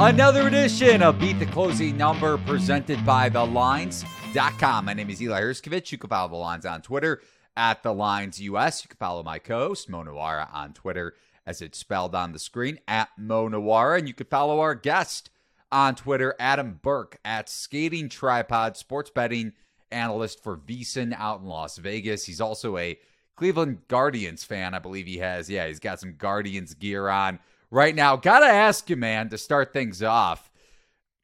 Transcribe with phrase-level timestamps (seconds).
[0.00, 4.84] Another edition of Beat the Closing Number presented by TheLines.com.
[4.84, 5.90] My name is Eli Hershkovich.
[5.90, 7.20] You can follow The Lines on Twitter
[7.56, 8.84] at The Lines US.
[8.84, 11.14] You can follow my co host, Mo on Twitter
[11.46, 13.98] as it's spelled on the screen at Mo Nuwwarah.
[13.98, 15.30] And you can follow our guest
[15.72, 19.52] on Twitter, Adam Burke at Skating Tripod, sports betting
[19.90, 22.24] analyst for VSiN out in Las Vegas.
[22.24, 22.96] He's also a
[23.34, 24.74] Cleveland Guardians fan.
[24.74, 27.40] I believe he has, yeah, he's got some Guardians gear on
[27.70, 28.16] right now.
[28.16, 30.50] Gotta ask you, man, to start things off.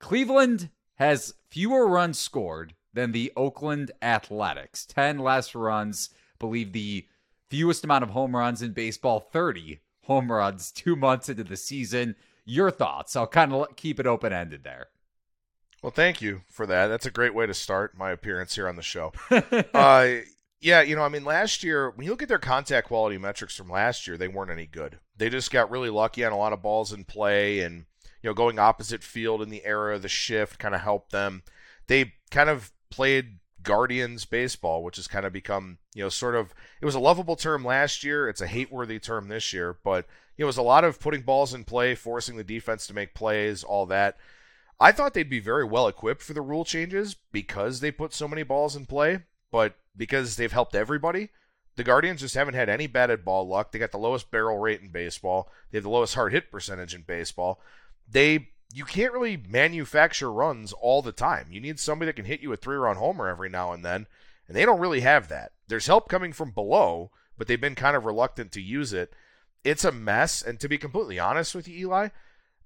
[0.01, 4.87] Cleveland has fewer runs scored than the Oakland Athletics.
[4.87, 7.07] 10 less runs, believe the
[7.49, 12.16] fewest amount of home runs in baseball, 30 home runs two months into the season.
[12.45, 13.16] Your thoughts?
[13.16, 14.88] I'll kind of keep it open ended there.
[15.83, 16.87] Well, thank you for that.
[16.87, 19.13] That's a great way to start my appearance here on the show.
[19.74, 20.09] uh,
[20.61, 23.55] yeah, you know, I mean, last year, when you look at their contact quality metrics
[23.55, 24.99] from last year, they weren't any good.
[25.16, 27.84] They just got really lucky on a lot of balls in play, and,
[28.23, 31.42] you know, going opposite field in the era of the shift kind of helped them.
[31.87, 36.52] They kind of played Guardians baseball, which has kind of become, you know, sort of,
[36.80, 38.29] it was a lovable term last year.
[38.29, 40.06] It's a hate worthy term this year, but,
[40.37, 42.95] you know, it was a lot of putting balls in play, forcing the defense to
[42.95, 44.16] make plays, all that.
[44.80, 48.26] I thought they'd be very well equipped for the rule changes because they put so
[48.26, 51.30] many balls in play, but because they've helped everybody.
[51.77, 53.73] The Guardians just haven't had any batted ball luck.
[53.73, 55.51] They got the lowest barrel rate in baseball.
[55.71, 57.61] They have the lowest hard hit percentage in baseball.
[58.09, 61.47] They you can't really manufacture runs all the time.
[61.51, 64.06] You need somebody that can hit you a three-run homer every now and then,
[64.49, 65.53] and they don't really have that.
[65.69, 69.12] There's help coming from below, but they've been kind of reluctant to use it.
[69.62, 72.09] It's a mess, and to be completely honest with you, Eli,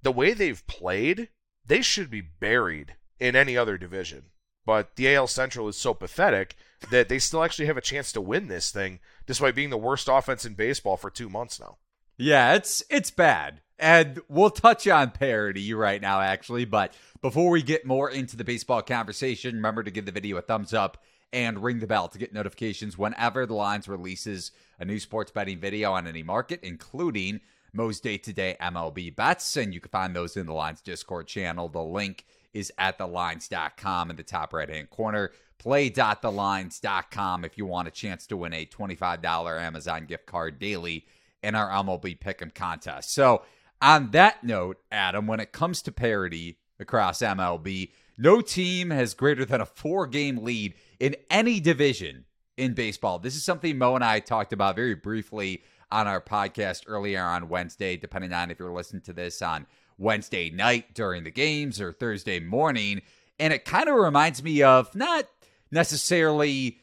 [0.03, 1.29] the way they've played,
[1.67, 4.27] they should be buried in any other division.
[4.69, 6.55] But the AL Central is so pathetic
[6.91, 10.11] that they still actually have a chance to win this thing, despite being the worst
[10.13, 11.79] offense in baseball for two months now.
[12.19, 13.63] Yeah, it's it's bad.
[13.79, 16.67] And we'll touch on parity right now, actually.
[16.67, 20.43] But before we get more into the baseball conversation, remember to give the video a
[20.43, 21.03] thumbs up
[21.33, 25.61] and ring the bell to get notifications whenever the Lines releases a new sports betting
[25.61, 27.41] video on any market, including
[27.73, 29.57] Mo's day to day MLB bets.
[29.57, 31.71] And you can find those in the Lines Discord channel.
[31.71, 35.31] The link is at thelines.com in the top right hand corner.
[35.59, 41.05] Play.thelines.com if you want a chance to win a $25 Amazon gift card daily
[41.43, 43.13] in our MLB Pick'em contest.
[43.13, 43.43] So,
[43.81, 49.45] on that note, Adam, when it comes to parity across MLB, no team has greater
[49.45, 52.25] than a four game lead in any division
[52.57, 53.21] in baseball.
[53.21, 57.49] This is something Mo and I talked about very briefly on our podcast earlier on
[57.49, 59.67] Wednesday, depending on if you're listening to this on
[59.99, 63.03] Wednesday night during the games or Thursday morning.
[63.39, 65.27] And it kind of reminds me of not
[65.71, 66.79] necessarily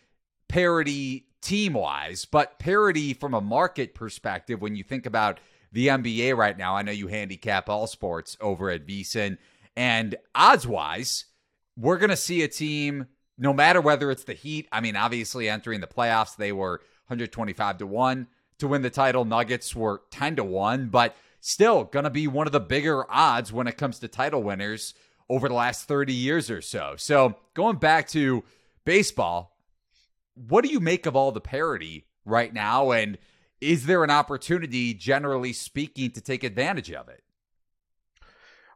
[0.48, 5.40] parity team wise, but parity from a market perspective when you think about
[5.72, 6.76] the NBA right now.
[6.76, 9.38] I know you handicap all sports over at VSiN,
[9.76, 11.26] and odds wise,
[11.78, 14.68] we're going to see a team, no matter whether it's the Heat.
[14.72, 18.28] I mean, obviously entering the playoffs, they were 125 to 1
[18.60, 19.26] to win the title.
[19.26, 23.54] Nuggets were 10 to 1, but still going to be one of the bigger odds
[23.54, 24.94] when it comes to title winners
[25.30, 26.96] over the last 30 years or so.
[26.98, 28.44] So, going back to
[28.84, 29.56] baseball,
[30.34, 32.92] what do you make of all the parity right now?
[32.92, 33.18] And
[33.62, 37.24] is there an opportunity, generally speaking, to take advantage of it?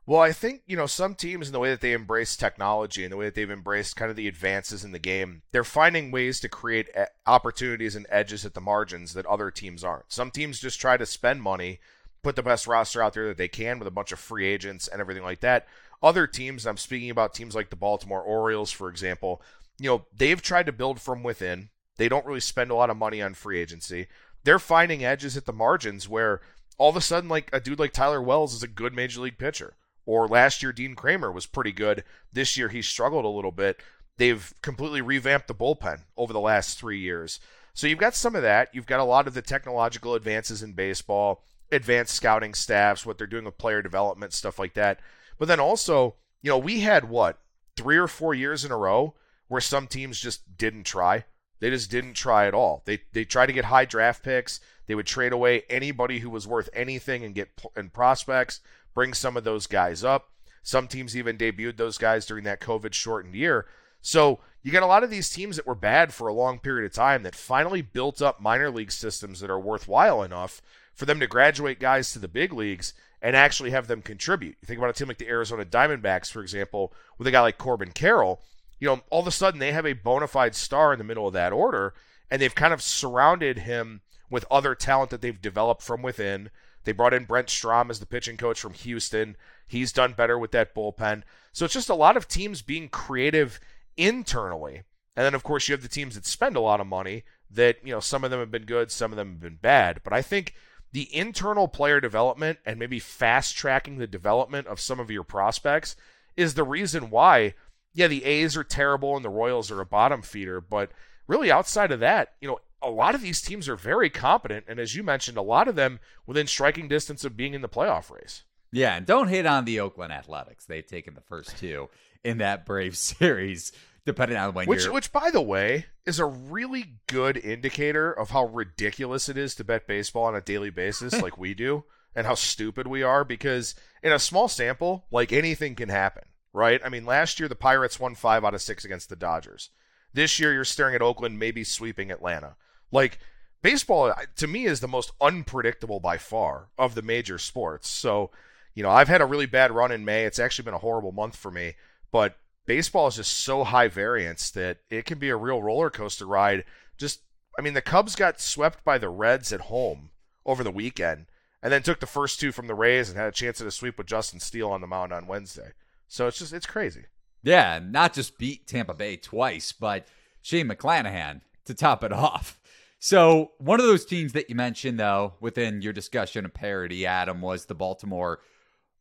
[0.06, 3.12] Well, I think, you know, some teams in the way that they embrace technology and
[3.12, 6.40] the way that they've embraced kind of the advances in the game, they're finding ways
[6.40, 10.12] to create eh, opportunities and edges at the margins that other teams aren't.
[10.12, 11.80] Some teams just try to spend money,
[12.24, 14.88] put the best roster out there that they can with a bunch of free agents
[14.88, 15.68] and everything like that.
[16.02, 19.42] Other teams, I'm speaking about teams like the Baltimore Orioles, for example,
[19.80, 21.70] you know, they've tried to build from within.
[21.98, 24.08] They don't really spend a lot of money on free agency.
[24.44, 26.42] They're finding edges at the margins where
[26.78, 29.38] all of a sudden, like a dude like Tyler Wells is a good major league
[29.38, 29.76] pitcher.
[30.06, 32.04] Or last year, Dean Kremer was pretty good.
[32.32, 33.80] This year, he struggled a little bit.
[34.18, 37.40] They've completely revamped the bullpen over the last three years.
[37.74, 38.70] So you've got some of that.
[38.74, 43.28] You've got a lot of the technological advances in baseball, advanced scouting staffs, what they're
[43.28, 45.00] doing with player development, stuff like that.
[45.38, 47.40] But then also, you know, we had what,
[47.76, 49.16] three or four years in a row
[49.48, 51.26] where some teams just didn't try.
[51.60, 52.84] They just didn't try at all.
[52.86, 54.60] They they tried to get high draft picks.
[54.88, 58.62] They would trade away anybody who was worth anything and get and prospects,
[58.94, 60.30] bring some of those guys up.
[60.64, 63.66] Some teams even debuted those guys during that COVID shortened year.
[64.02, 66.86] So you got a lot of these teams that were bad for a long period
[66.86, 70.62] of time that finally built up minor league systems that are worthwhile enough
[71.00, 74.58] for them to graduate guys to the big leagues and actually have them contribute.
[74.62, 77.58] You think about a team like the Arizona Diamondbacks, for example, with a guy like
[77.58, 78.42] Corbin Carroll
[78.80, 81.28] you know, all of a sudden they have a bona fide star in the middle
[81.28, 81.94] of that order,
[82.32, 86.50] and they've kind of surrounded him with other talent that they've developed from within.
[86.86, 89.36] They brought in Brent Strom as the pitching coach from Houston.
[89.68, 91.24] He's done better with that bullpen.
[91.52, 93.60] So it's just a lot of teams being creative
[93.98, 94.84] internally.
[95.16, 97.78] And then, of course, you have the teams that spend a lot of money that,
[97.84, 100.02] you know, some of them have been good, some of them have been bad.
[100.04, 100.54] But I think
[100.92, 105.96] the internal player development and maybe fast tracking the development of some of your prospects
[106.36, 107.54] is the reason why,
[107.94, 110.62] yeah, the A's are terrible and the Royals are a bottom feeder.
[110.62, 110.92] But
[111.28, 114.66] really, outside of that, you know, a lot of these teams are very competent.
[114.68, 117.70] And as you mentioned, a lot of them within striking distance of being in the
[117.70, 118.44] playoff race.
[118.72, 120.66] Yeah, and don't hit on the Oakland Athletics.
[120.66, 121.90] They've taken the first two
[122.24, 123.72] in that Brave series,
[124.10, 124.94] depending on when which, you're.
[124.94, 129.64] Which, by the way, is a really good indicator of how ridiculous it is to
[129.64, 131.84] bet baseball on a daily basis, like we do,
[132.16, 133.24] and how stupid we are.
[133.24, 136.24] Because in a small sample, like anything can happen,
[136.54, 136.82] right?
[136.84, 139.70] I mean, last year the Pirates won five out of six against the Dodgers.
[140.12, 142.56] This year you're staring at Oakland maybe sweeping Atlanta.
[142.92, 143.20] Like
[143.62, 147.88] baseball, to me, is the most unpredictable by far of the major sports.
[147.88, 148.32] So
[148.74, 150.26] you know, I've had a really bad run in May.
[150.26, 151.76] It's actually been a horrible month for me,
[152.12, 152.38] but
[152.70, 156.64] baseball is just so high variance that it can be a real roller coaster ride.
[157.00, 157.22] Just,
[157.58, 160.12] I mean, the Cubs got swept by the Reds at home
[160.46, 161.26] over the weekend
[161.64, 163.72] and then took the first two from the Rays and had a chance at a
[163.72, 165.72] sweep with Justin Steele on the mound on Wednesday.
[166.08, 167.06] So it's just, it's crazy.
[167.42, 170.08] Yeah, not just beat Tampa Bay twice, but
[170.44, 172.60] Shane McClanahan to top it off.
[173.00, 177.42] So one of those teams that you mentioned, though, within your discussion of parity, Adam,
[177.42, 178.42] was the Baltimore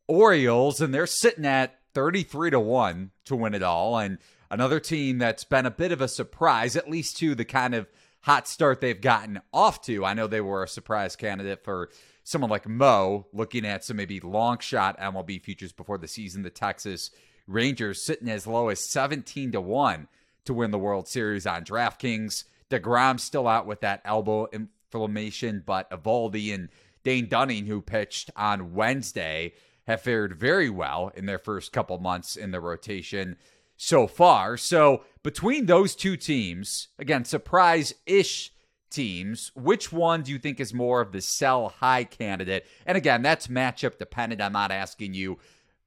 [0.07, 3.99] Orioles, and they're sitting at 33 to 1 to win it all.
[3.99, 4.19] And
[4.49, 7.89] another team that's been a bit of a surprise, at least to the kind of
[8.21, 10.05] hot start they've gotten off to.
[10.05, 11.89] I know they were a surprise candidate for
[12.23, 16.43] someone like Mo, looking at some maybe long shot MLB futures before the season.
[16.43, 17.11] The Texas
[17.47, 20.07] Rangers sitting as low as 17 to 1
[20.45, 22.45] to win the World Series on DraftKings.
[22.69, 26.69] DeGrom's still out with that elbow inflammation, but Eovaldi and
[27.03, 29.51] Dane Dunning, who pitched on Wednesday,
[29.89, 33.35] have fared very well in their first couple months in the rotation
[33.75, 34.55] so far.
[34.55, 38.53] So, between those two teams, again, surprise ish
[38.91, 42.67] teams, which one do you think is more of the sell high candidate?
[42.85, 44.41] And again, that's matchup dependent.
[44.41, 45.39] I'm not asking you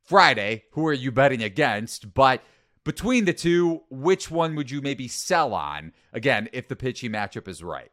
[0.05, 2.13] Friday, who are you betting against?
[2.13, 2.43] But
[2.85, 5.93] between the two, which one would you maybe sell on?
[6.13, 7.93] Again, if the pitching matchup is right.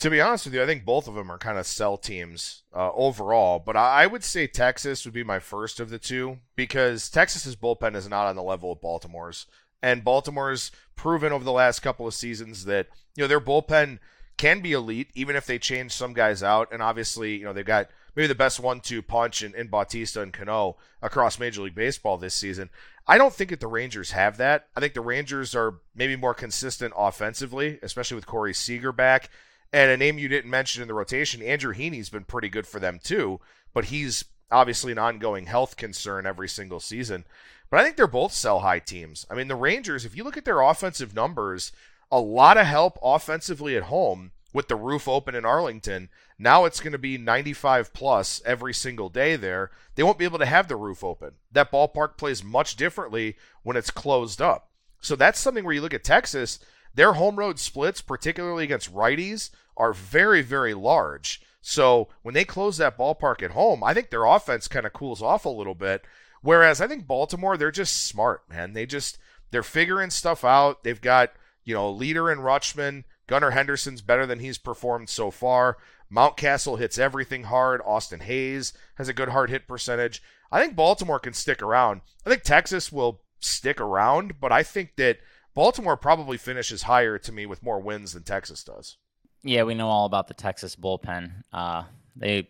[0.00, 2.64] To be honest with you, I think both of them are kind of sell teams
[2.74, 7.08] uh, overall, but I would say Texas would be my first of the two because
[7.08, 9.46] Texas's bullpen is not on the level of Baltimore's,
[9.82, 13.98] and Baltimore's proven over the last couple of seasons that you know their bullpen
[14.36, 17.64] can be elite even if they change some guys out, and obviously you know they've
[17.64, 22.18] got maybe the best one-two punch in, in Bautista and Cano across Major League Baseball
[22.18, 22.68] this season.
[23.06, 24.68] I don't think that the Rangers have that.
[24.76, 29.30] I think the Rangers are maybe more consistent offensively, especially with Corey Seager back.
[29.76, 32.80] And a name you didn't mention in the rotation, Andrew Heaney's been pretty good for
[32.80, 33.40] them too,
[33.74, 37.26] but he's obviously an ongoing health concern every single season.
[37.68, 39.26] But I think they're both sell high teams.
[39.30, 41.72] I mean, the Rangers, if you look at their offensive numbers,
[42.10, 46.08] a lot of help offensively at home with the roof open in Arlington.
[46.38, 49.70] Now it's going to be 95 plus every single day there.
[49.94, 51.32] They won't be able to have the roof open.
[51.52, 54.70] That ballpark plays much differently when it's closed up.
[55.02, 56.60] So that's something where you look at Texas,
[56.94, 61.40] their home road splits, particularly against righties, are very, very large.
[61.60, 65.20] So when they close that ballpark at home, I think their offense kind of cools
[65.20, 66.04] off a little bit.
[66.40, 68.72] Whereas I think Baltimore, they're just smart, man.
[68.72, 69.18] They just
[69.50, 70.84] they're figuring stuff out.
[70.84, 71.32] They've got
[71.64, 73.04] you know leader in Rutschman.
[73.26, 75.78] Gunnar Henderson's better than he's performed so far.
[76.12, 77.80] Mountcastle hits everything hard.
[77.84, 80.22] Austin Hays has a good hard hit percentage.
[80.52, 82.02] I think Baltimore can stick around.
[82.24, 85.18] I think Texas will stick around, but I think that
[85.54, 88.98] Baltimore probably finishes higher to me with more wins than Texas does.
[89.46, 91.30] Yeah, we know all about the Texas bullpen.
[91.52, 91.84] Uh,
[92.16, 92.48] they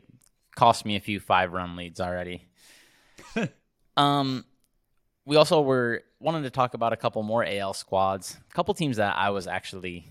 [0.54, 2.42] cost me a few five run leads already.
[3.96, 4.44] um,
[5.26, 8.96] we also were wanted to talk about a couple more AL squads, a couple teams
[8.96, 10.10] that I was actually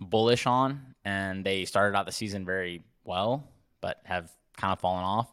[0.00, 3.48] bullish on, and they started out the season very well,
[3.80, 5.32] but have kind of fallen off.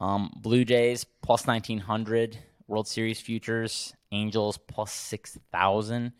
[0.00, 6.12] Um, Blue Jays plus nineteen hundred, World Series futures Angels plus 6,000.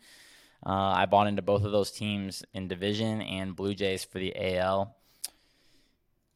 [0.65, 4.33] Uh, I bought into both of those teams in division and Blue Jays for the
[4.57, 4.95] AL.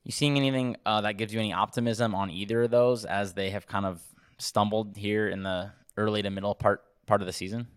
[0.04, 3.50] You seeing anything uh, that gives you any optimism on either of those as they
[3.50, 4.02] have kind of
[4.38, 7.68] stumbled here in the early to middle part part of the season?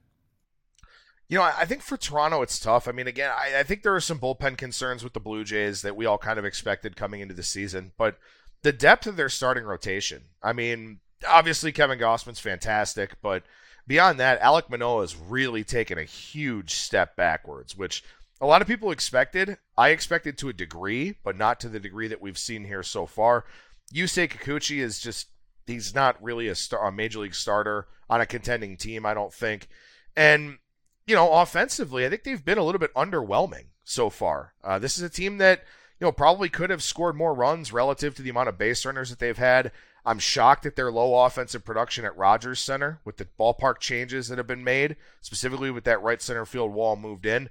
[1.28, 2.86] You know, I think for Toronto it's tough.
[2.86, 5.82] I mean, again, I, I think there are some bullpen concerns with the Blue Jays
[5.82, 8.18] that we all kind of expected coming into the season, but
[8.62, 10.22] the depth of their starting rotation.
[10.40, 13.42] I mean, obviously Kevin Gausman's fantastic, but
[13.86, 18.02] beyond that, Alek Manoah has really taken a huge step backwards, which
[18.40, 19.56] a lot of people expected.
[19.76, 23.06] I expected to a degree, but not to the degree that we've seen here so
[23.06, 23.44] far.
[23.92, 25.28] Yusei Kikuchi is just
[25.66, 29.32] he's not really a, star, a major league starter on a contending team, I don't
[29.32, 29.68] think.
[30.16, 30.58] And
[31.06, 34.54] you know, offensively, I think they've been a little bit underwhelming so far.
[34.62, 35.62] Uh, this is a team that
[36.00, 39.10] you know probably could have scored more runs relative to the amount of base runners
[39.10, 39.72] that they've had.
[40.06, 44.38] I'm shocked at their low offensive production at Rogers Center with the ballpark changes that
[44.38, 47.50] have been made, specifically with that right center field wall moved in.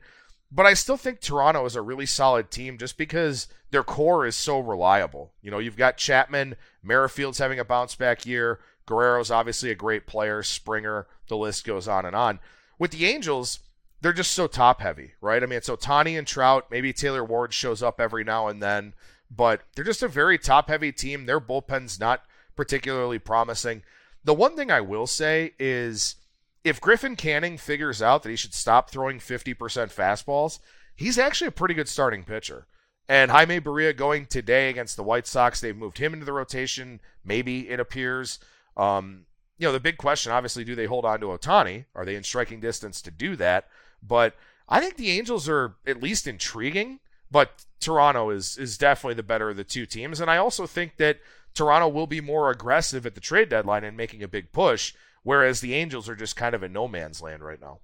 [0.49, 4.37] But I still think Toronto is a really solid team just because their core is
[4.37, 5.33] so reliable.
[5.41, 10.07] You know, you've got Chapman, Merrifield's having a bounce back year, Guerrero's obviously a great
[10.07, 12.39] player, Springer, the list goes on and on.
[12.79, 13.59] With the Angels,
[13.99, 15.43] they're just so top heavy, right?
[15.43, 16.67] I mean, it's Ohtani and Trout.
[16.71, 18.93] Maybe Taylor Ward shows up every now and then,
[19.29, 21.25] but they're just a very top heavy team.
[21.25, 22.21] Their bullpen's not
[22.55, 23.83] particularly promising.
[24.23, 26.15] The one thing I will say is
[26.63, 30.59] if Griffin Canning figures out that he should stop throwing 50% fastballs,
[30.95, 32.65] he's actually a pretty good starting pitcher.
[33.07, 36.99] And Jaime Barria going today against the White Sox, they've moved him into the rotation.
[37.23, 38.39] Maybe it appears.
[38.75, 39.25] Um,
[39.59, 41.85] you know, the big question, obviously, do they hold on to Ohtani?
[41.93, 43.67] Are they in striking distance to do that?
[44.01, 44.35] But
[44.67, 49.51] I think the Angels are at least intriguing, but Toronto is is definitely the better
[49.51, 50.19] of the two teams.
[50.19, 51.19] And I also think that
[51.55, 54.93] Toronto will be more aggressive at the trade deadline and making a big push,
[55.23, 57.79] whereas the Angels are just kind of in no man's land right now.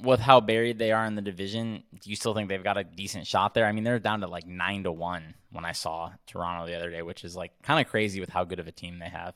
[0.00, 2.84] With how buried they are in the division, do you still think they've got a
[2.84, 3.66] decent shot there?
[3.66, 6.90] I mean, they're down to like nine to one when I saw Toronto the other
[6.90, 9.34] day, which is like kind of crazy with how good of a team they have.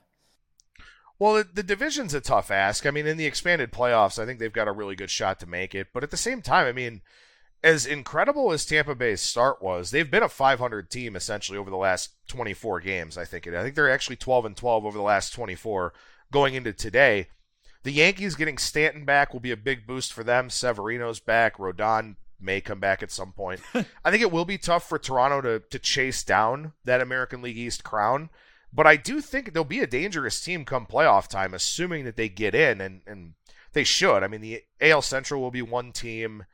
[1.18, 2.85] Well, the, the, division's a tough ask.
[2.85, 5.47] I mean, in the expanded playoffs, I think they've got a really good shot to
[5.47, 5.88] make it.
[5.95, 7.00] But at the same time, I mean,
[7.62, 11.76] as incredible as Tampa Bay's start was, they've been a 500 team essentially over the
[11.76, 13.18] last 24 games.
[13.18, 13.46] I think.
[13.46, 13.54] it.
[13.54, 15.92] I think they're actually 12 and 12 over the last 24
[16.30, 17.28] going into today.
[17.82, 20.50] The Yankees getting Stanton back will be a big boost for them.
[20.50, 21.56] Severino's back.
[21.56, 23.60] Rodon may come back at some point.
[24.04, 27.58] I think it will be tough for Toronto to to chase down that American League
[27.58, 28.30] East crown.
[28.72, 32.28] But I do think they'll be a dangerous team come playoff time, assuming that they
[32.28, 33.34] get in, and, and
[33.72, 34.22] they should.
[34.22, 36.44] I mean, the AL Central will be one team.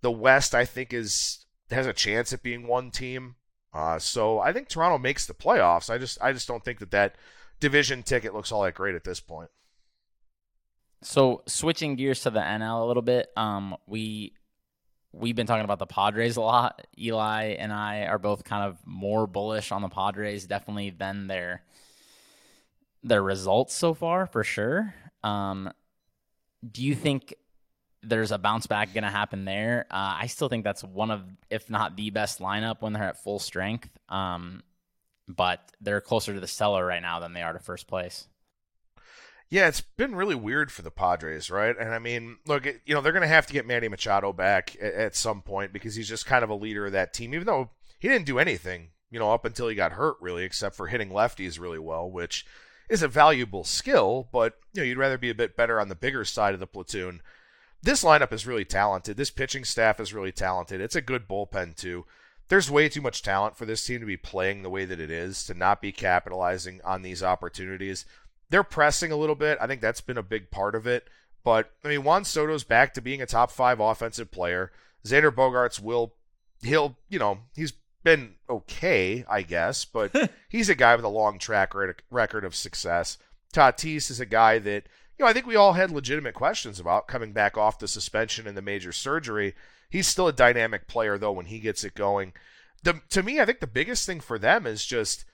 [0.00, 3.36] The West, I think, is has a chance at being one team.
[3.72, 5.90] Uh, so I think Toronto makes the playoffs.
[5.90, 7.16] I just I just don't think that that
[7.60, 9.50] division ticket looks all that great at this point.
[11.02, 14.32] So switching gears to the NL a little bit, um, we
[15.12, 16.86] we've been talking about the Padres a lot.
[16.98, 21.62] Eli and I are both kind of more bullish on the Padres, definitely than their
[23.02, 24.94] their results so far, for sure.
[25.22, 25.70] Um,
[26.68, 27.34] do you think
[28.02, 29.86] there's a bounce back going to happen there?
[29.90, 33.22] Uh, I still think that's one of, if not the best lineup when they're at
[33.22, 33.90] full strength.
[34.08, 34.62] Um,
[35.28, 38.26] but they're closer to the cellar right now than they are to first place.
[39.50, 41.74] Yeah, it's been really weird for the Padres, right?
[41.78, 44.76] And I mean, look, you know, they're going to have to get Manny Machado back
[44.80, 47.46] at, at, some point because he's just kind of a leader of that team, even
[47.46, 50.86] though he didn't do anything, you know, up until he got hurt, really, except for
[50.86, 52.44] hitting lefties really well, which
[52.90, 55.94] is a valuable skill, but, you know, you'd rather be a bit better on the
[55.94, 57.22] bigger side of the platoon.
[57.82, 59.16] This lineup is really talented.
[59.16, 60.80] This pitching staff is really talented.
[60.80, 62.06] It's a good bullpen, too.
[62.48, 65.10] There's way too much talent for this team to be playing the way that it
[65.10, 68.06] is, to not be capitalizing on these opportunities.
[68.50, 69.58] They're pressing a little bit.
[69.60, 71.08] I think that's been a big part of it.
[71.44, 74.72] But I mean, Juan Soto's back to being a top five offensive player.
[75.04, 76.14] Xander Bogaerts will,
[76.62, 81.38] he'll, you know, he's been okay, I guess, but he's a guy with a long
[81.38, 81.72] track
[82.10, 83.18] record of success.
[83.52, 84.84] Tatis is a guy that,
[85.18, 88.46] you know, I think we all had legitimate questions about coming back off the suspension
[88.46, 89.54] and the major surgery.
[89.90, 92.32] He's still a dynamic player, though, when he gets it going.
[92.84, 95.24] The, to me, I think the biggest thing for them is just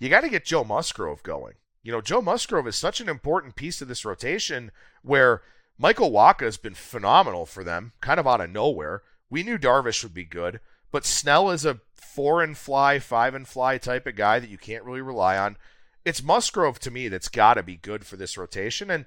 [0.00, 1.54] you got to get Joe Musgrove going.
[1.84, 5.42] You know, Joe Musgrove is such an important piece of this rotation where
[5.78, 9.02] Michael Wacha has been phenomenal for them, kind of out of nowhere.
[9.30, 10.58] We knew Darvish would be good,
[10.90, 14.58] but Snell is a four and fly, five and fly type of guy that you
[14.58, 15.56] can't really rely on.
[16.04, 18.90] It's Musgrove to me that's got to be good for this rotation.
[18.90, 19.04] And,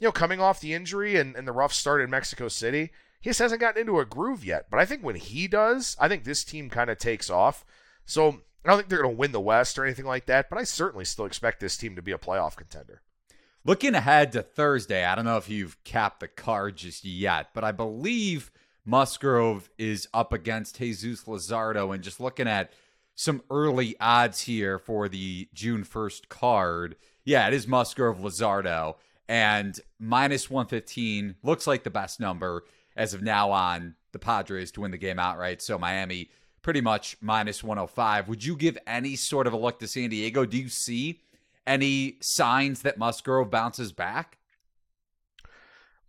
[0.00, 3.30] you know, coming off the injury and, and the rough start in Mexico City, he
[3.30, 4.66] just hasn't gotten into a groove yet.
[4.70, 7.64] But I think when he does, I think this team kind of takes off.
[8.04, 10.58] So I don't think they're going to win the West or anything like that, but
[10.58, 13.02] I certainly still expect this team to be a playoff contender.
[13.64, 17.64] Looking ahead to Thursday, I don't know if you've capped the card just yet, but
[17.64, 18.50] I believe
[18.84, 21.94] Musgrove is up against Jesus Luzardo.
[21.94, 22.72] And just looking at
[23.14, 28.96] some early odds here for the June 1st card, yeah, it is Musgrove Luzardo.
[29.28, 32.64] And minus 115 looks like the best number
[32.96, 35.62] as of now on the Padres to win the game outright.
[35.62, 36.30] So Miami
[36.62, 38.28] pretty much minus 105.
[38.28, 40.44] Would you give any sort of a look to San Diego?
[40.44, 41.20] Do you see
[41.66, 44.38] any signs that Musgrove bounces back?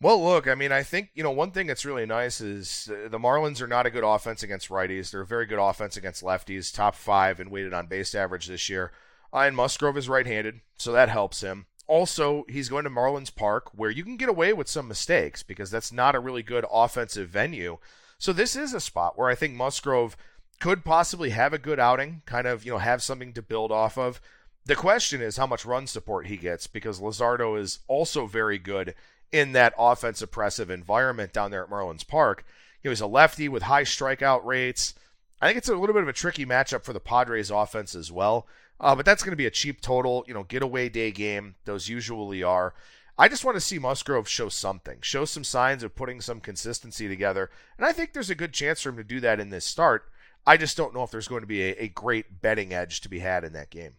[0.02, 3.08] Well, look, I mean, I think, you know, one thing that's really nice is uh,
[3.08, 5.10] the Marlins are not a good offense against righties.
[5.10, 8.70] They're a very good offense against lefties, top five in weighted on base average this
[8.70, 8.92] year.
[9.34, 11.66] Uh, and Musgrove is right handed, so that helps him.
[11.88, 15.70] Also, he's going to Marlins Park, where you can get away with some mistakes because
[15.70, 17.78] that's not a really good offensive venue.
[18.18, 20.18] So this is a spot where I think Musgrove
[20.60, 23.98] could possibly have a good outing, kind of, you know, have something to build off
[23.98, 24.22] of.
[24.66, 28.96] The question is how much run support he gets because Luzardo is also very good
[29.32, 32.46] in that offense oppressive environment down there at Marlins Park.
[32.82, 34.96] He was a lefty with high strikeout rates.
[35.42, 38.12] I think it's a little bit of a tricky matchup for the Padres offense as
[38.12, 38.48] well.
[38.80, 41.56] Uh, but that's going to be a cheap total, you know, getaway day game.
[41.66, 42.74] Those usually are.
[43.18, 47.08] I just want to see Musgrove show something, show some signs of putting some consistency
[47.08, 47.50] together.
[47.78, 50.04] And I think there's a good chance for him to do that in this start.
[50.46, 53.10] I just don't know if there's going to be a, a great betting edge to
[53.10, 53.94] be had in that game.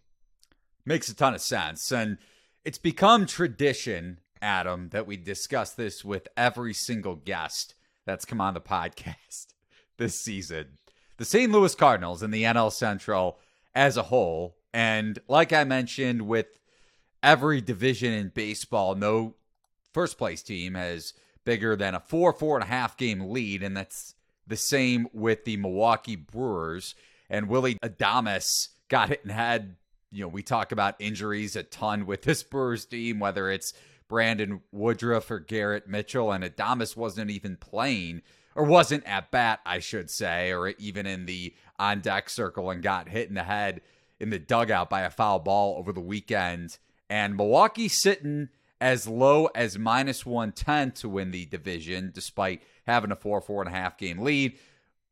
[0.85, 1.91] Makes a ton of sense.
[1.91, 2.19] And
[2.65, 8.55] it's become tradition Adam, that we discuss this with every single guest that's come on
[8.55, 9.47] the podcast
[9.97, 10.79] this season.
[11.17, 11.51] The St.
[11.51, 13.39] Louis Cardinals and the NL Central
[13.75, 14.57] as a whole.
[14.77, 16.61] And like I mentioned, with
[17.23, 19.35] every division in baseball, no
[19.95, 21.15] first place team has
[21.47, 23.63] bigger than a four, four and a half game lead.
[23.63, 24.17] And that's
[24.47, 26.95] the same with the Milwaukee Brewers.
[27.31, 29.77] And Willie Adames got hit and had,
[30.13, 33.73] you know, we talk about injuries a ton with this Brewers team, whether it's
[34.09, 38.21] Brandon Woodruff or Garrett Mitchell, and Adames wasn't even playing,
[38.55, 42.83] or wasn't at bat, I should say, or even in the on deck circle and
[42.83, 43.81] got hit in the head
[44.21, 46.79] in the dugout by a foul ball over the weekend.
[47.09, 48.49] And Milwaukee sitting
[48.81, 53.73] as low as minus 110 to win the division, despite having a four, four and
[53.73, 54.59] a half game lead.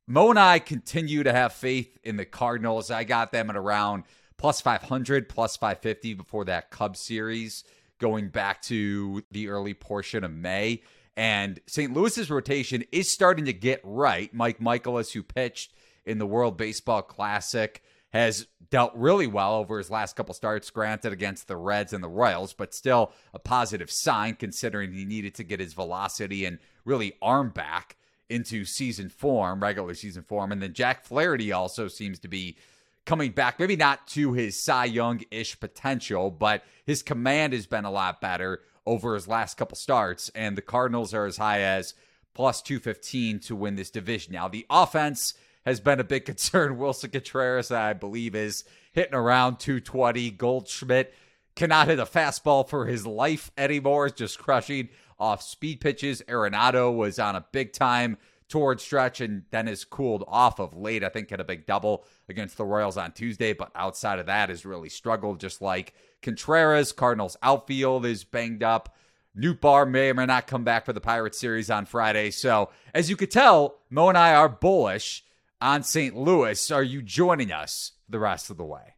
[0.06, 2.90] Mo and I continue to have faith in the Cardinals.
[2.90, 4.04] I got them at around
[4.36, 7.64] plus 500, plus 550 before that Cubs series
[7.98, 10.82] going back to the early portion of May.
[11.16, 11.92] And St.
[11.92, 14.34] Louis's rotation is starting to get right.
[14.34, 15.72] Mike Mikolas, who pitched
[16.04, 17.82] in the World Baseball Classic,
[18.14, 22.08] has dealt really well over his last couple starts, granted against the Reds and the
[22.08, 27.14] Royals, but still a positive sign considering he needed to get his velocity and really
[27.20, 27.96] arm back
[28.30, 30.52] into season form, regular season form.
[30.52, 32.56] And then Jack Flaherty also seems to be
[33.04, 37.84] coming back, maybe not to his Cy Young ish potential, but his command has been
[37.84, 40.30] a lot better over his last couple starts.
[40.36, 41.94] And the Cardinals are as high as
[42.32, 44.34] plus 215 to win this division.
[44.34, 46.72] Now, the offense has been a big concern.
[46.78, 50.30] Willson Contreras, I believe, is hitting around 220.
[50.32, 51.14] Goldschmidt
[51.54, 56.22] cannot hit a fastball for his life anymore, just crushing off speed pitches.
[56.28, 61.02] Arenado was on a big time toward stretch and then has cooled off of late.
[61.02, 64.48] I think had a big double against the Royals on Tuesday, but outside of that
[64.48, 66.92] has really struggled, just like Contreras.
[66.92, 68.94] Cardinals outfield is banged up.
[69.36, 72.30] Nootbaar may or may not come back for the Pirates series on Friday.
[72.30, 75.24] So, as you could tell, Mo and I are bullish
[75.64, 76.14] on St.
[76.14, 76.70] Louis.
[76.70, 78.96] Are you joining us the rest of the way?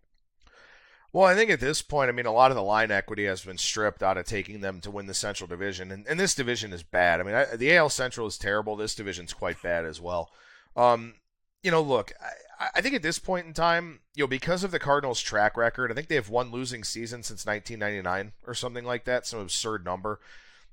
[1.13, 3.43] Well, I think at this point, I mean, a lot of the line equity has
[3.43, 6.73] been stripped out of taking them to win the Central Division, and, and this division
[6.73, 7.21] is bad.
[7.21, 8.75] I mean, I, the AL Central is terrible.
[8.75, 10.31] This division's quite bad as well.
[10.75, 11.15] Um,
[11.63, 12.13] you know, look,
[12.61, 15.57] I, I, think at this point in time, you know, because of the Cardinals' track
[15.57, 19.41] record, I think they have one losing season since 1999 or something like that, some
[19.41, 20.21] absurd number.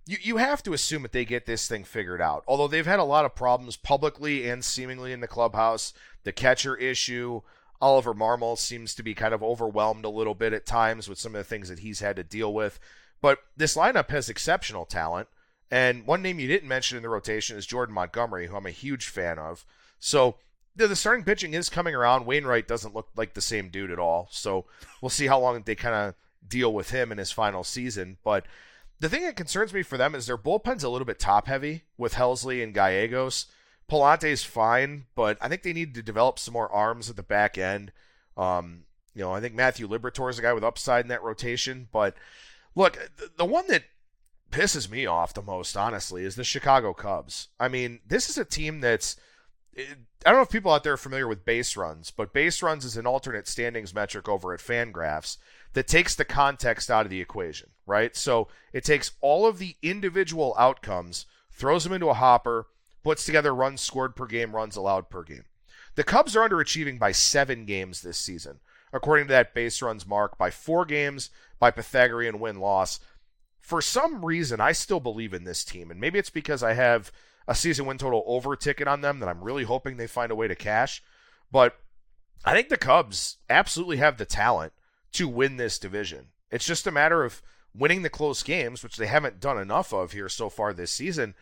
[0.06, 2.44] You, you have to assume that they get this thing figured out.
[2.48, 6.76] Although they've had a lot of problems publicly and seemingly in the clubhouse, the catcher
[6.76, 7.42] issue,
[7.82, 11.36] Oliver Marmol seems to be kind of overwhelmed a little bit at times with some
[11.36, 12.80] of the things that he's had to deal with.
[13.22, 15.30] But this lineup has exceptional talent.
[15.72, 18.72] And one name you didn't mention in the rotation is Jordan Montgomery, who I'm a
[18.72, 19.66] huge fan of.
[20.00, 20.36] So
[20.76, 22.26] the starting pitching is coming around.
[22.26, 24.28] Wainwright doesn't look like the same dude at all.
[24.32, 24.66] So
[25.02, 26.16] we'll see how long they kind of
[26.48, 28.18] deal with him in his final season.
[28.24, 28.46] But
[28.99, 31.84] the thing that concerns me for them is their bullpen's a little bit top heavy
[31.97, 33.47] with Helsley and Gallegos.
[33.89, 37.58] Pallante's fine, but I think they need to develop some more arms at the back
[37.58, 37.91] end.
[38.38, 41.88] Um, you know, I think Matthew Liberatore is a guy with upside in that rotation.
[41.91, 42.15] But
[42.75, 43.84] look, the one that
[44.51, 47.49] pisses me off the most, honestly, is the Chicago Cubs.
[47.60, 49.17] I mean, this is a team that's.
[49.78, 49.86] I
[50.26, 52.98] don't know if people out there are familiar with base runs, but base runs is
[52.98, 55.38] an alternate standings metric over at Fangraphs
[55.74, 58.16] that takes the context out of the equation, right?
[58.16, 62.68] So it takes all of the individual outcomes, throws them into a hopper,
[63.04, 65.46] puts together runs scored per game, runs allowed per game.
[65.96, 68.60] The Cubs are underachieving by seven games this season,
[68.92, 73.00] according to that base runs mark, by four games by Pythagorean win loss.
[73.60, 77.12] For some reason, I still believe in this team, and maybe it's because I have
[77.47, 80.36] a season win total over ticket on them that I'm really hoping they find a
[80.36, 81.03] way to cash.
[81.51, 81.77] But
[82.45, 84.73] I think the Cubs absolutely have the talent
[85.13, 86.27] to win this division.
[86.51, 87.41] It's just a matter of
[87.75, 91.36] winning the close games, which they haven't done enough of here so far this season,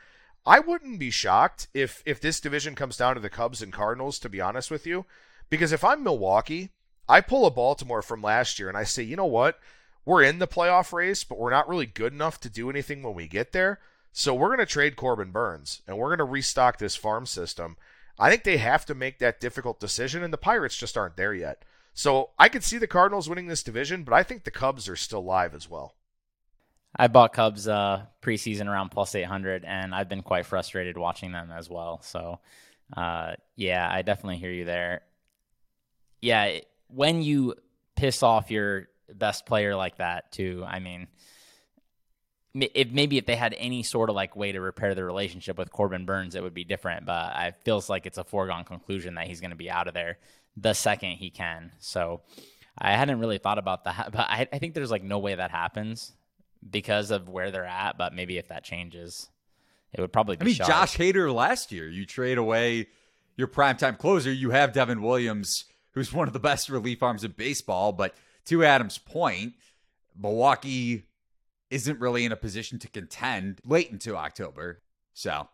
[0.46, 4.18] I wouldn't be shocked if if this division comes down to the Cubs and Cardinals,
[4.20, 5.06] to be honest with you.
[5.50, 6.72] Because if I'm Milwaukee,
[7.08, 9.60] I pull a Baltimore from last year and I say, you know what?
[10.06, 13.14] We're in the playoff race, but we're not really good enough to do anything when
[13.14, 13.80] we get there.
[14.14, 17.78] So we're going to trade Corbin Burnes and we're going to restock this farm system.
[18.20, 21.34] I think they have to make that difficult decision, and the Pirates just aren't there
[21.34, 21.64] yet.
[21.94, 24.96] So I could see the Cardinals winning this division, but I think the Cubs are
[24.96, 25.96] still live as well.
[26.96, 31.52] I bought Cubs uh, preseason around plus 800, and I've been quite frustrated watching them
[31.52, 32.02] as well.
[32.04, 32.40] So,
[32.96, 35.02] uh, yeah, I definitely hear you there.
[36.22, 37.56] Yeah, when you
[37.96, 41.08] piss off your best player like that, too, I mean,
[42.54, 45.72] if maybe if they had any sort of like way to repair the relationship with
[45.72, 47.06] Corbin Burnes, it would be different.
[47.06, 49.94] But it feels like it's a foregone conclusion that he's going to be out of
[49.94, 50.18] there
[50.58, 51.72] the second he can.
[51.80, 52.22] So
[52.78, 55.52] I hadn't really thought about that, but I, I think there's like no way that
[55.52, 56.14] happens
[56.70, 57.98] because of where they're at.
[57.98, 59.30] But maybe if that changes,
[59.94, 60.36] it would probably.
[60.38, 60.70] be I mean, sharp.
[60.70, 62.88] Josh Hader last year, you trade away
[63.38, 64.32] your primetime closer.
[64.32, 67.92] You have Devin Williams, who's one of the best relief arms in baseball.
[67.92, 69.54] But to Adam's point,
[70.20, 71.06] Milwaukee
[71.72, 74.82] isn't really in a position to contend late into October.
[75.14, 75.48] So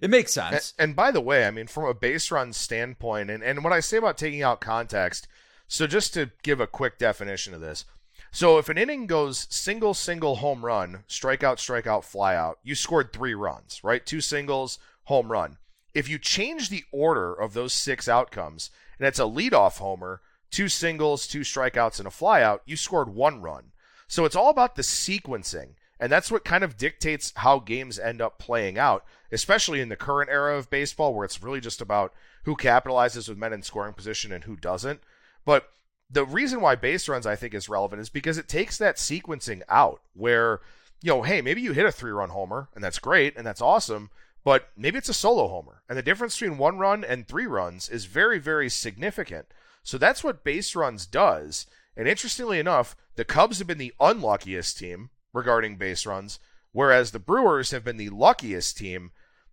[0.00, 0.74] it makes sense.
[0.78, 3.72] And, and, by the way, I mean, from a base run standpoint, and, and what
[3.72, 5.26] I say about taking out context,
[5.66, 7.84] so just to give a quick definition of this.
[8.30, 13.34] So if an inning goes single, single, home run, strikeout, strikeout, flyout, you scored three
[13.34, 14.04] runs, right?
[14.04, 15.58] Two singles, home run.
[15.94, 20.68] If you change the order of those six outcomes, and it's a leadoff homer, two
[20.68, 23.71] singles, two strikeouts, and a flyout, you scored one run.
[24.12, 25.68] So it's all about the sequencing.
[25.98, 29.96] And that's what kind of dictates how games end up playing out, especially in the
[29.96, 32.12] current era of baseball where it's really just about
[32.44, 35.00] who capitalizes with men in scoring position and who doesn't.
[35.46, 35.70] But
[36.10, 39.62] the reason why base runs I think is relevant is because it takes that sequencing
[39.70, 40.60] out where,
[41.00, 43.62] you know, hey, maybe you hit a three run homer and that's great and that's
[43.62, 44.10] awesome,
[44.44, 45.84] but maybe it's a solo homer.
[45.88, 49.46] And the difference between one run and three runs is very, very significant.
[49.82, 51.64] So that's what base runs does.
[51.96, 56.38] And interestingly enough, the Cubs have been the unluckiest team regarding base runs,
[56.72, 59.12] whereas the Brewers have been the luckiest team.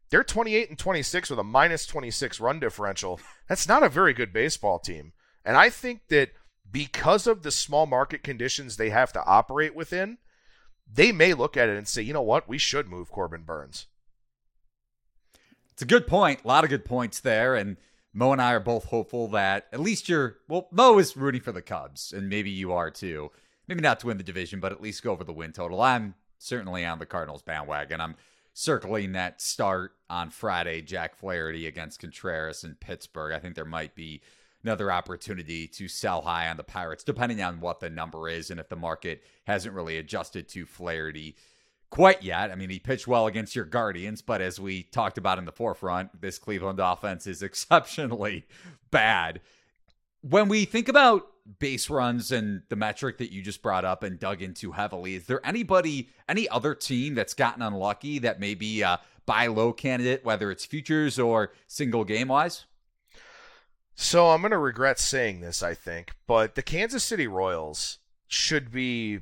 [0.10, 3.20] They're 28 and 26 with a minus 26 run differential.
[3.48, 5.14] That's not a very good baseball team.
[5.46, 6.32] And I think that
[6.72, 10.18] because of the small market conditions they have to operate within,
[10.92, 13.88] they may look at it and say, you know what, we should move Corbin Burnes.
[15.72, 16.42] It's a good point.
[16.44, 17.56] A lot of good points there.
[17.56, 17.78] And
[18.14, 21.52] Mo and I are both hopeful that at least you're, well, Mo is rooting for
[21.52, 23.32] the Cubs, and maybe you are too
[23.70, 25.80] maybe not to win the division, but at least go over the win total.
[25.80, 28.02] I'm certainly on the Cardinals bandwagon.
[28.02, 28.16] I'm
[28.54, 33.32] circling that start on Friday, Jack Flaherty against Contreras in Pittsburgh.
[33.32, 34.22] I think there might be
[34.64, 38.60] another opportunity to sell high on the Pirates, depending on what the number is and
[38.60, 41.36] if the market hasn't really adjusted to Flaherty
[41.90, 42.52] quite yet.
[42.52, 45.52] I mean, he pitched well against your Guardians, but as we talked about in the
[45.52, 48.46] forefront, this Cleveland offense is exceptionally
[48.92, 49.42] bad.
[50.22, 51.28] When we think about
[51.60, 55.26] base runs and the metric that you just brought up and dug into heavily, is
[55.26, 60.26] there anybody, any other team that's gotten unlucky that may be a buy low candidate,
[60.26, 62.66] whether it's futures or single game wise?
[63.96, 68.72] So I'm going to regret saying this, I think, but the Kansas City Royals should
[68.72, 69.20] be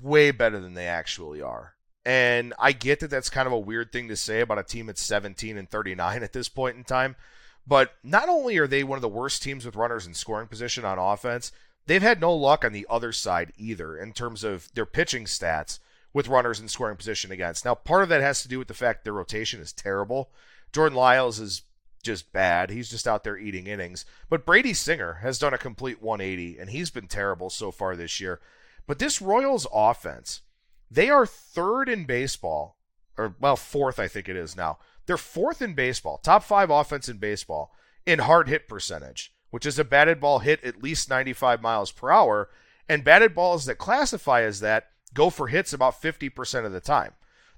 [0.00, 1.75] way better than they actually are.
[2.06, 4.86] And I get that that's kind of a weird thing to say about a team
[4.86, 7.16] that's 17 and 39 at this point in time.
[7.66, 10.84] But not only are they one of the worst teams with runners in scoring position
[10.84, 11.50] on offense,
[11.86, 15.80] they've had no luck on the other side either in terms of their pitching stats
[16.12, 17.64] with runners in scoring position against.
[17.64, 20.30] Now, part of that has to do with the fact their rotation is terrible.
[20.72, 21.62] Jordan Lyles is
[22.04, 22.70] just bad.
[22.70, 24.04] He's just out there eating innings.
[24.30, 28.20] But Brady Singer has done a complete 180, and he's been terrible so far this
[28.20, 28.38] year.
[28.86, 30.42] But this Royals offense,
[30.90, 32.78] they are third in baseball,
[33.18, 34.78] or well, fourth, I think it is now.
[35.06, 37.72] They're fourth in baseball, top five offense in baseball
[38.04, 42.10] in hard hit percentage, which is a batted ball hit at least 95 miles per
[42.10, 42.48] hour.
[42.88, 47.12] And batted balls that classify as that go for hits about 50% of the time.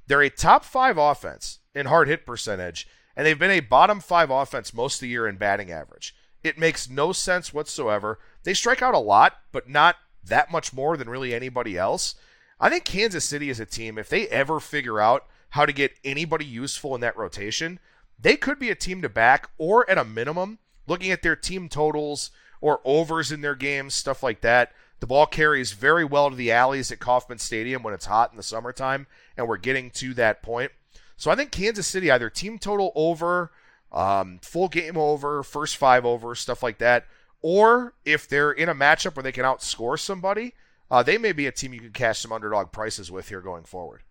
[0.06, 4.30] They're a top five offense in hard hit percentage, and they've been a bottom five
[4.30, 6.14] offense most of the year in batting average.
[6.42, 8.18] It makes no sense whatsoever.
[8.44, 12.14] They strike out a lot, but not that much more than really anybody else.
[12.60, 15.96] I think Kansas City is a team, if they ever figure out how to get
[16.04, 17.78] anybody useful in that rotation,
[18.18, 21.68] they could be a team to back, or at a minimum, looking at their team
[21.68, 24.72] totals or overs in their games, stuff like that.
[25.00, 28.36] The ball carries very well to the alleys at Kauffman Stadium when it's hot in
[28.36, 30.72] the summertime, and we're getting to that point.
[31.16, 33.52] So I think Kansas City, either team total over,
[33.92, 37.06] um, full game over, first five over, stuff like that,
[37.40, 40.54] or if they're in a matchup where they can outscore somebody,
[40.90, 43.64] uh, they may be a team you can cash some underdog prices with here going
[43.64, 44.02] forward.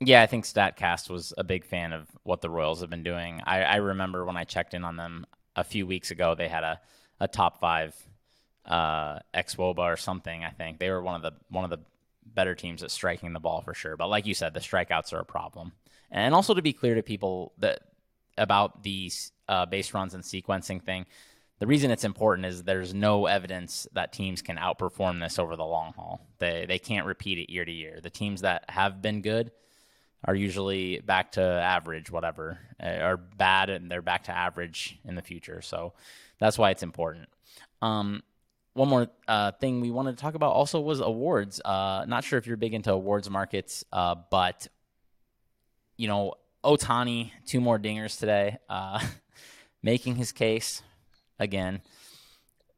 [0.00, 3.40] Yeah, I think Statcast was a big fan of what the Royals have been doing.
[3.44, 5.24] I, I remember when I checked in on them
[5.56, 6.80] a few weeks ago, they had a,
[7.20, 7.94] a top five
[8.66, 10.44] uh, xwOBA or something.
[10.44, 11.80] I think they were one of the one of the
[12.26, 13.96] better teams at striking the ball for sure.
[13.96, 15.72] But like you said, the strikeouts are a problem.
[16.10, 17.80] And also to be clear to people that
[18.36, 21.06] about these uh, base runs and sequencing thing,
[21.60, 25.64] the reason it's important is there's no evidence that teams can outperform this over the
[25.64, 26.26] long haul.
[26.38, 28.00] They they can't repeat it year to year.
[28.02, 29.52] The teams that have been good
[30.24, 35.14] are usually back to average, whatever, are uh, bad and they're back to average in
[35.14, 35.60] the future.
[35.60, 35.92] So
[36.38, 37.28] that's why it's important.
[37.82, 38.22] Um,
[38.72, 41.60] one more uh, thing we wanted to talk about also was awards.
[41.64, 44.66] Uh, not sure if you're big into awards markets, uh, but
[45.96, 49.00] you know, Ohtani, two more dingers today, uh,
[49.82, 50.82] making his case
[51.38, 51.82] again.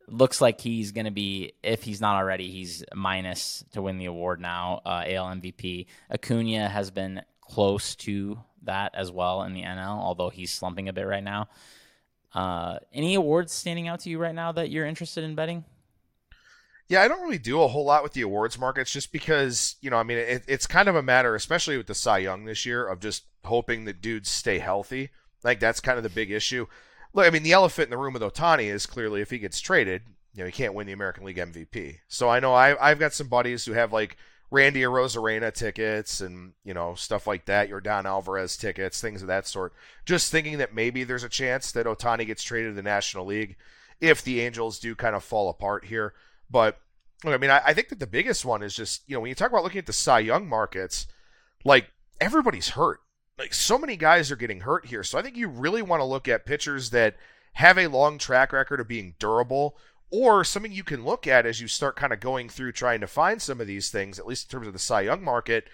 [0.08, 4.04] Looks like he's going to be, if he's not already, he's minus to win the
[4.06, 5.86] award now, uh, AL MVP.
[6.10, 10.92] Acuna has been close to that as well in the NL, although he's slumping a
[10.92, 11.48] bit right now.
[12.32, 15.64] Uh, any awards standing out to you right now that you're interested in betting?
[16.88, 19.90] Yeah, I don't really do a whole lot with the awards markets just because, you
[19.90, 22.64] know, I mean, it, it's kind of a matter, especially with the Cy Young this
[22.64, 25.10] year, of just hoping that dudes stay healthy.
[25.42, 26.66] Like, that's kind of the big issue.
[27.16, 29.58] Look, I mean, the elephant in the room with Ohtani is clearly if he gets
[29.58, 30.02] traded,
[30.34, 31.96] you know, he can't win the American League MVP.
[32.08, 34.18] So I know I, I've got some buddies who have, like,
[34.50, 39.46] Randy Arozarena tickets and you know stuff like that, Yordan Alvarez tickets, things of that
[39.46, 39.72] sort.
[40.04, 43.56] Just thinking that maybe there's a chance that Ohtani gets traded to the National League
[44.00, 46.14] if the Angels do kind of fall apart here.
[46.48, 46.78] But
[47.24, 49.34] I mean, I, I think that the biggest one is just you know when you
[49.34, 51.08] talk about looking at the Cy Young markets,
[51.64, 53.00] like everybody's hurt.
[53.38, 55.02] Like so many guys are getting hurt here.
[55.02, 57.16] So I think you really want to look at pitchers that
[57.54, 59.76] have a long track record of being durable
[60.10, 63.06] or something you can look at as you start kind of going through trying to
[63.06, 65.66] find some of these things, at least in terms of the Cy Young market.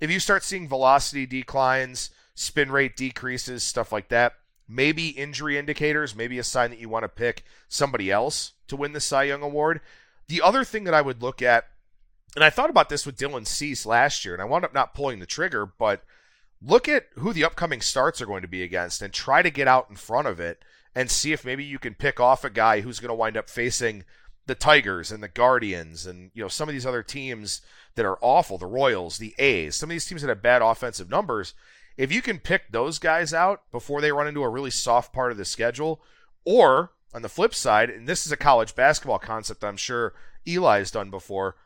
[0.00, 4.34] If you start seeing velocity declines, spin rate decreases, stuff like that,
[4.68, 8.92] maybe injury indicators, maybe a sign that you want to pick somebody else to win
[8.92, 9.80] the Cy Young Award.
[10.28, 11.66] The other thing that I would look at,
[12.34, 14.94] and I thought about this with Dylan Cease last year, and I wound up not
[14.94, 16.02] pulling the trigger, but
[16.62, 19.68] look at who the upcoming starts are going to be against and try to get
[19.68, 20.62] out in front of it
[20.94, 23.50] and see if maybe you can pick off a guy who's going to wind up
[23.50, 24.04] facing
[24.46, 27.60] the Tigers and the Guardians and you know some of these other teams
[27.96, 31.10] that are awful, the Royals, the A's, some of these teams that have bad offensive
[31.10, 31.54] numbers.
[31.96, 35.32] If you can pick those guys out before they run into a really soft part
[35.32, 36.02] of the schedule,
[36.44, 40.14] or on the flip side, and this is a college basketball concept I'm sure
[40.46, 41.56] Eli's done before.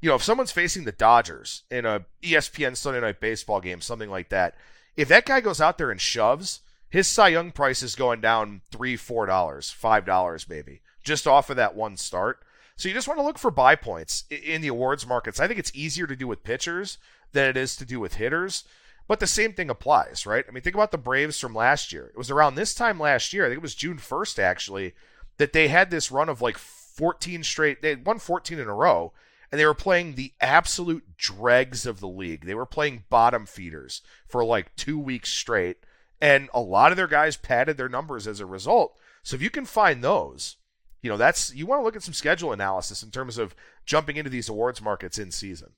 [0.00, 4.10] You know, if someone's facing the Dodgers in a ESPN Sunday Night Baseball game, something
[4.10, 4.54] like that,
[4.96, 8.62] if that guy goes out there and shoves, his Cy Young price is going down
[8.72, 12.40] three, four dollars, five dollars maybe, just off of that one start.
[12.76, 15.38] So you just want to look for buy points in the awards markets.
[15.38, 16.96] I think it's easier to do with pitchers
[17.32, 18.64] than it is to do with hitters.
[19.06, 20.44] But the same thing applies, right?
[20.48, 22.06] I mean, think about the Braves from last year.
[22.06, 24.94] It was around this time last year, I think it was June 1st actually,
[25.36, 29.12] that they had this run of like 14 straight, they won 14 in a row,
[29.50, 32.46] and they were playing the absolute dregs of the league.
[32.46, 35.78] They were playing bottom feeders for like two weeks straight
[36.20, 38.98] and a lot of their guys padded their numbers as a result.
[39.22, 40.56] So if you can find those,
[41.02, 43.54] you know, that's you want to look at some schedule analysis in terms of
[43.86, 45.72] jumping into these awards markets in season.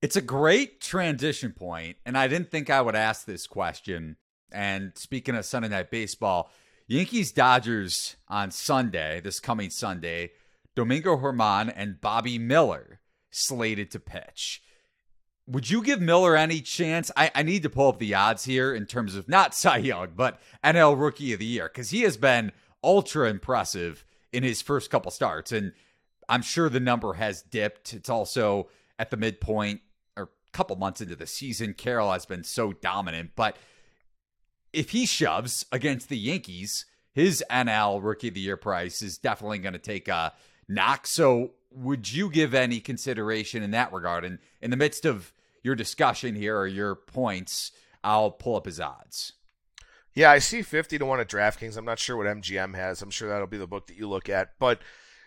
[0.00, 4.16] It's a great transition point, and I didn't think I would ask this question.
[4.50, 6.50] And speaking of Sunday Night Baseball,
[6.86, 10.30] Yankees Dodgers on Sunday, this coming Sunday,
[10.80, 14.62] Domingo Germán and Bobby Miller slated to pitch.
[15.46, 17.10] Would you give Miller any chance?
[17.18, 20.12] I, I need to pull up the odds here in terms of not Cy Young,
[20.16, 24.90] but NL Rookie of the Year, because he has been ultra impressive in his first
[24.90, 25.52] couple starts.
[25.52, 25.74] And
[26.30, 27.92] I'm sure the number has dipped.
[27.92, 29.82] It's also at the midpoint
[30.16, 31.74] or a couple months into the season.
[31.74, 33.32] Carroll has been so dominant.
[33.36, 33.58] But
[34.72, 39.58] if he shoves against the Yankees, his NL Rookie of the Year price is definitely
[39.58, 40.32] going to take a
[40.70, 41.06] knock.
[41.06, 44.24] So would you give any consideration in that regard?
[44.24, 48.80] And in the midst of your discussion here or your points, I'll pull up his
[48.80, 49.34] odds.
[50.14, 51.76] Yeah, I see 50 to 1 at DraftKings.
[51.76, 53.00] I'm not sure what MGM has.
[53.00, 54.58] I'm sure that'll be the book that you look at.
[54.58, 54.80] But,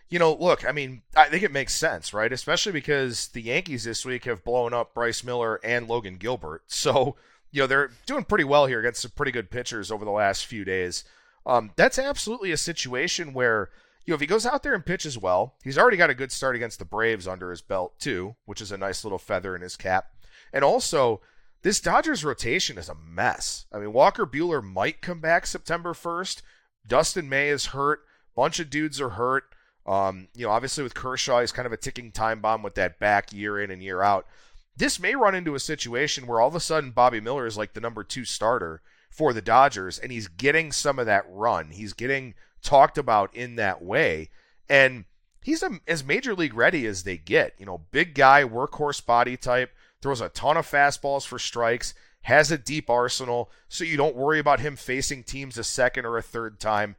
[0.10, 2.32] you know, look, I mean, I think it makes sense, right?
[2.32, 6.64] Especially because the Yankees this week have blown up Bryce Miller and Logan Gilbert.
[6.68, 7.16] So,
[7.52, 10.46] you know, they're doing pretty well here against some pretty good pitchers over the last
[10.46, 11.06] few days.
[11.46, 13.70] Um, that's absolutely a situation where,
[14.06, 16.32] you know, if he goes out there and pitches well, he's already got a good
[16.32, 19.62] start against the Braves under his belt, too, which is a nice little feather in
[19.62, 20.08] his cap.
[20.52, 21.22] And also,
[21.62, 23.66] this Dodgers rotation is a mess.
[23.72, 26.42] I mean, Walker Buehler might come back September 1st.
[26.86, 28.02] Dustin May is hurt.
[28.36, 29.46] Bunch of dudes are hurt.
[29.86, 33.00] Um, you know, obviously with Kershaw, he's kind of a ticking time bomb with that
[33.00, 34.28] back year in and year out.
[34.76, 37.74] This may run into a situation where all of a sudden Bobby Miller is like
[37.74, 41.70] the number two starter for the Dodgers, and he's getting some of that run.
[41.70, 44.30] He's getting talked about in that way,
[44.70, 45.06] and
[45.44, 47.54] he's a, as major league ready as they get.
[47.58, 49.72] You know, big guy, workhorse body type,
[50.02, 54.40] throws a ton of fastballs for strikes, has a deep arsenal, so you don't worry
[54.40, 56.96] about him facing teams a second or a third time.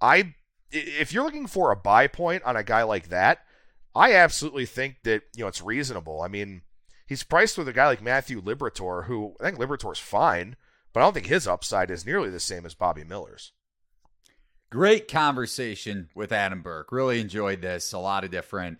[0.00, 0.34] I
[0.72, 3.44] if you're looking for a buy point on a guy like that,
[3.94, 6.22] I absolutely think that you know it's reasonable.
[6.22, 6.62] I mean,
[7.06, 10.56] he's priced with a guy like Matthew Liberatore, who I think Liberatore's fine,
[10.92, 13.52] but I don't think his upside is nearly the same as Bobby Miller's.
[14.70, 16.92] Great conversation with Adam Burke.
[16.92, 17.92] Really enjoyed this.
[17.92, 18.78] A lot of different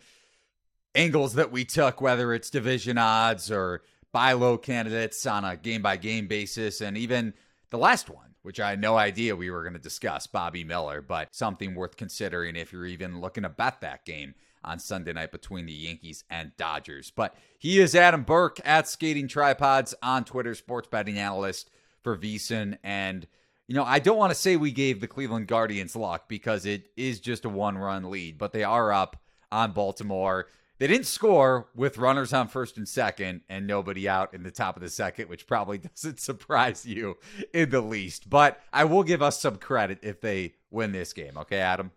[0.95, 5.83] angles that we took, whether it's division odds or buy low candidates on a game
[5.83, 7.35] by game basis, and even
[7.71, 11.03] the last one which I had no idea we were going to discuss, Bobby Miller,
[11.03, 15.33] but something worth considering if you're even looking to bet that game on Sunday night
[15.33, 17.11] between the Yankees and Dodgers.
[17.11, 21.71] But he is Adam Burke at Skating Tripods on Twitter, sports betting analyst
[22.03, 22.79] for VSiN.
[22.83, 23.27] And,
[23.71, 26.91] you know, I don't want to say we gave the Cleveland Guardians luck because it
[26.97, 30.49] is just a one run lead, but they are up on Baltimore.
[30.79, 34.75] They didn't score with runners on first and second and nobody out in the top
[34.75, 37.19] of the second, which probably doesn't surprise you
[37.55, 38.29] in the least.
[38.29, 41.39] But I will give us some credit if they win this game.
[41.39, 41.93] Okay, Adam?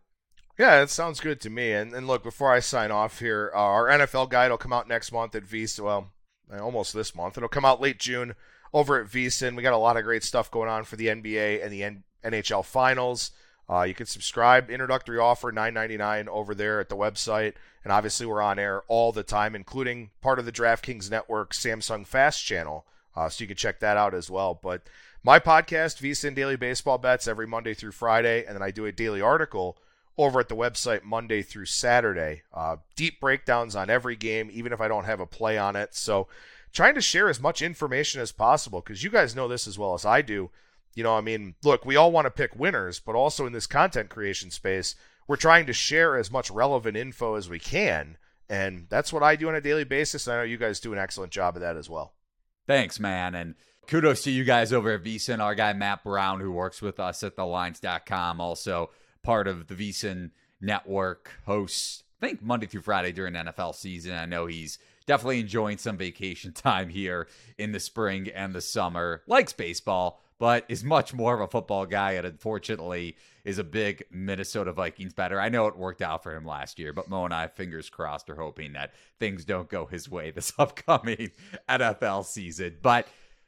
[0.60, 1.72] Yeah, it sounds good to me.
[1.72, 4.88] And, and look, before I sign off here, uh, our NFL guide will come out
[4.88, 5.84] next month at VSiN.
[5.84, 6.12] Well,
[6.62, 7.36] almost this month.
[7.36, 8.36] It'll come out late June
[8.74, 9.56] over at VSiN.
[9.56, 12.04] We got a lot of great stuff going on for the NBA and the N-
[12.24, 13.32] NHL finals.
[13.70, 14.70] Uh, you can subscribe.
[14.70, 18.84] Introductory offer nine ninety nine over there at the website, and obviously we're on air
[18.88, 23.48] all the time, including part of the DraftKings Network Samsung Fast channel, uh, so you
[23.48, 24.60] can check that out as well.
[24.62, 24.82] But
[25.24, 28.92] my podcast, VSiN Daily Baseball Bets, every Monday through Friday, and then I do a
[28.92, 29.78] daily article
[30.18, 32.44] over at the website Monday through Saturday.
[32.54, 35.96] Uh, deep breakdowns on every game, even if I don't have a play on it.
[35.96, 36.28] So
[36.74, 39.94] trying to share as much information as possible because you guys know this as well
[39.94, 40.50] as I do.
[40.96, 43.68] You know, I mean, look, we all want to pick winners, but also in this
[43.68, 44.96] content creation space,
[45.28, 48.18] we're trying to share as much relevant info as we can.
[48.50, 50.28] And that's what I do on a daily basis.
[50.28, 52.14] And I know you guys do an excellent job of that as well.
[52.68, 53.34] Thanks, man.
[53.34, 53.56] And
[53.88, 55.40] kudos to you guys over at VSiN.
[55.40, 58.90] Our guy, Matt Brown, who works with us at thelines.com, also
[59.24, 60.32] part of the VSiN
[60.62, 64.14] network, hosts, I think, Monday through Friday during NFL season.
[64.14, 69.24] I know he's definitely enjoying some vacation time here in the spring and the summer.
[69.28, 74.04] Likes baseball but is much more of a football guy and unfortunately is a big
[74.12, 75.40] Minnesota Vikings bettor.
[75.40, 78.30] I know it worked out for him last year, but Mo and I, fingers crossed,
[78.30, 81.32] are hoping that things don't go his way this upcoming
[81.70, 82.76] NFL season.
[82.82, 83.08] But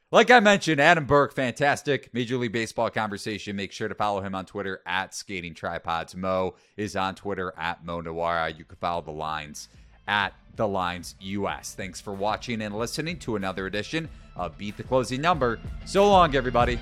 [0.10, 3.58] like I mentioned, Adam Burke, fantastic Major League Baseball conversation.
[3.58, 6.16] Make sure to follow him on Twitter at Skating Tripods.
[6.16, 8.58] Mo is on Twitter at Mo Nuwwarah.
[8.58, 9.68] You can follow the lines
[10.08, 11.74] at the lines US.
[11.74, 15.60] Thanks for watching and listening to another edition of Beat the Closing Number.
[15.86, 16.80] So long, everybody.